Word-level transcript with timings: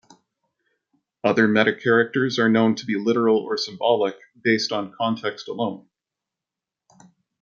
Other 1.23 1.47
metacharacters 1.47 2.39
are 2.39 2.49
known 2.49 2.73
to 2.77 2.87
be 2.87 2.97
literal 2.97 3.37
or 3.37 3.55
symbolic 3.55 4.15
based 4.41 4.71
on 4.71 4.91
context 4.97 5.47
alone. 5.47 5.85